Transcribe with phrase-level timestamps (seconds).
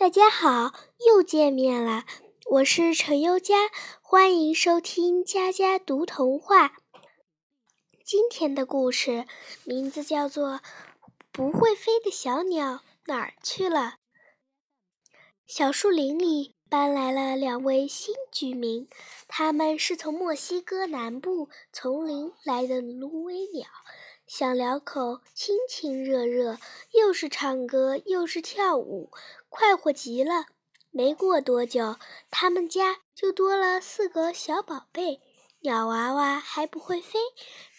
[0.00, 0.72] 大家好，
[1.06, 2.06] 又见面了，
[2.52, 3.68] 我是陈优佳，
[4.00, 6.72] 欢迎收听佳佳读童话。
[8.02, 9.26] 今天的故事
[9.64, 10.52] 名字叫做
[11.30, 13.78] 《不会飞的小鸟哪儿去了》。
[15.46, 18.88] 小树林里搬来了两位新居民，
[19.28, 23.68] 他们是从墨西哥南部丛林来的芦苇鸟。
[24.32, 26.56] 小两口亲亲热热，
[26.92, 29.10] 又是唱歌又是跳舞，
[29.48, 30.46] 快活极了。
[30.92, 31.96] 没过多久，
[32.30, 35.20] 他们家就多了四个小宝贝。
[35.62, 37.18] 鸟娃娃还不会飞，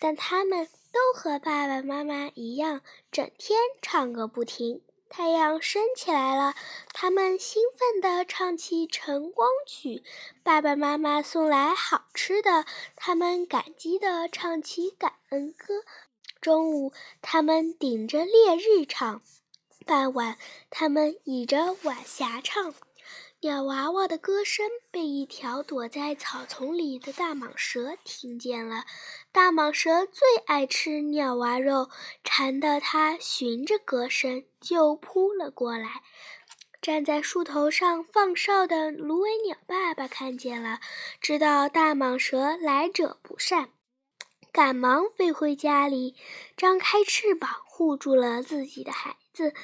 [0.00, 2.80] 但他们都和爸爸妈妈一样，
[3.12, 4.82] 整天唱个不停。
[5.08, 6.54] 太阳升起来了，
[6.92, 10.02] 他们兴奋地唱起晨光曲。
[10.42, 12.64] 爸爸妈妈送来好吃的，
[12.96, 15.84] 他们感激地唱起感恩歌。
[16.40, 19.20] 中午，他们顶着烈日唱；
[19.84, 20.38] 傍晚，
[20.70, 22.74] 他们倚着晚霞唱。
[23.42, 28.84] 鸟娃娃的歌声被一条躲在草丛里的大蟒蛇听见了。
[29.32, 31.88] 大蟒蛇最爱吃鸟娃肉，
[32.22, 36.02] 馋得它循着歌声就扑了过来。
[36.82, 40.80] 站在树头上放哨的芦苇鸟爸爸看见了，
[41.20, 43.70] 知道大蟒蛇来者不善。
[44.52, 46.14] 赶忙飞回家里，
[46.56, 49.54] 张开翅膀护住了自己的孩子。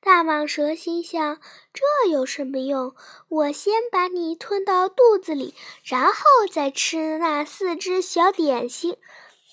[0.00, 1.40] 大蟒蛇心想：
[1.72, 2.96] 这有什么用？
[3.28, 8.96] 我先把你吞到肚子里，然后再吃那四只小点心。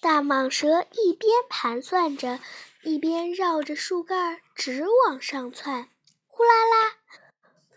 [0.01, 2.39] 大蟒蛇一边盘算着，
[2.81, 5.89] 一边绕着树干直往上窜。
[6.27, 6.97] 呼啦啦，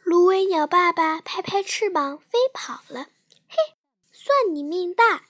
[0.03, 3.09] 芦苇鸟爸爸拍拍翅膀飞跑了。
[3.49, 3.57] 嘿，
[4.13, 5.25] 算你命大！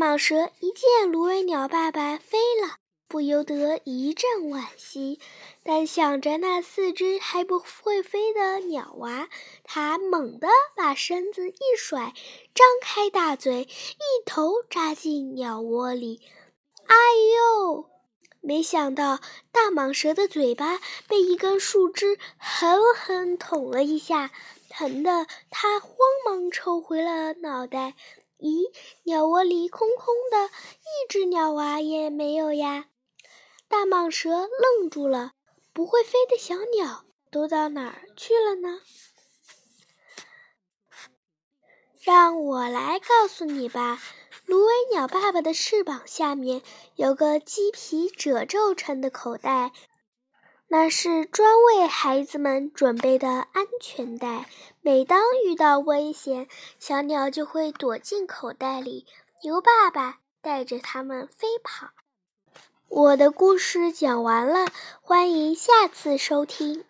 [0.00, 5.20] 蟒蛇一见芦苇鸟爸爸飞了，不由得一阵惋惜。
[5.62, 9.28] 但想着那四只还不会飞的鸟娃，
[9.62, 12.14] 它猛地把身子一甩，
[12.54, 16.22] 张开大嘴，一头扎进鸟窝里。
[16.86, 16.96] 哎
[17.66, 17.84] 呦！
[18.40, 19.20] 没想到
[19.52, 24.30] 大蟒蛇的嘴巴被一根树枝狠狠捅了一下，
[24.70, 25.92] 疼的它慌
[26.24, 27.94] 忙抽回了脑袋。
[28.38, 28.72] 咦，
[29.02, 32.86] 鸟窝里空空的，一只鸟娃也没有呀！
[33.68, 35.32] 大蟒蛇愣住了，
[35.74, 38.80] 不会飞的小鸟都到哪儿去了呢？
[42.00, 44.00] 让我来告诉你吧。
[44.46, 46.62] 芦苇鸟爸爸的翅膀下面
[46.96, 49.72] 有个鸡皮褶皱成的口袋。
[50.72, 54.48] 那是专为孩子们准备的安全带，
[54.80, 56.46] 每当遇到危险，
[56.78, 59.04] 小鸟就会躲进口袋里，
[59.42, 61.88] 由爸爸带着它们飞跑。
[62.88, 64.66] 我的故事讲完了，
[65.02, 66.84] 欢迎下次收听。